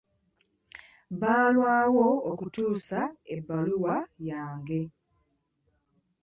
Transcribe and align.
Baalwawo 1.19 2.07
okutuusa 2.31 2.99
ebbaluwa 3.35 3.95
yange. 4.29 4.81